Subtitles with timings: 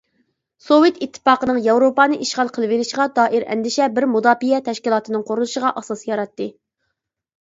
[0.67, 6.49] سوۋېت ئىتتىپاقىنىڭ ياۋروپانى ئىشغال قىلىۋېلىشىغا دائىر ئەندىشە بىر مۇداپىئە تەشكىلاتىنىڭ قۇرۇلۇشىغا ئاساس ياراتتى.